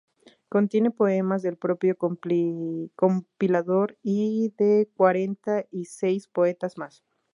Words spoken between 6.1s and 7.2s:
poetas más.